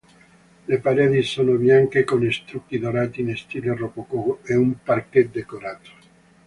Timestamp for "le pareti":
0.65-1.21